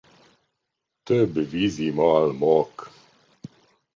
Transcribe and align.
Több 1.03 1.49
vizimalmok. 1.49 2.91